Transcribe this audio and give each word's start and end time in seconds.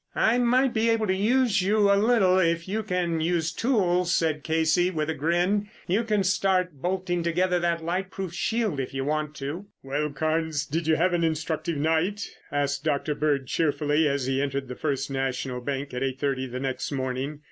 "I 0.15 0.39
might 0.39 0.73
be 0.73 0.89
able 0.89 1.05
to 1.05 1.15
use 1.15 1.61
you 1.61 1.91
a 1.93 1.95
little 1.95 2.39
if 2.39 2.67
you 2.67 2.81
can 2.81 3.21
use 3.21 3.51
tools," 3.51 4.11
said 4.11 4.43
Casey 4.43 4.89
with 4.89 5.11
a 5.11 5.13
grin. 5.13 5.69
"You 5.85 6.03
can 6.03 6.23
start 6.23 6.73
bolting 6.81 7.21
together 7.21 7.59
that 7.59 7.83
light 7.85 8.09
proof 8.09 8.33
shield 8.33 8.79
if 8.79 8.95
you 8.95 9.05
want 9.05 9.35
to." 9.35 9.67
"Well, 9.83 10.09
Carnes, 10.09 10.65
did 10.65 10.87
you 10.87 10.95
have 10.95 11.13
an 11.13 11.23
instructive 11.23 11.77
night?" 11.77 12.35
asked 12.51 12.83
Dr. 12.83 13.13
Bird 13.13 13.45
cheerfully 13.45 14.07
as 14.07 14.25
he 14.25 14.41
entered 14.41 14.69
the 14.69 14.75
First 14.75 15.11
National 15.11 15.61
Bank 15.61 15.93
at 15.93 16.01
eight 16.01 16.19
thirty 16.19 16.47
the 16.47 16.59
next 16.59 16.91
morning. 16.91 17.37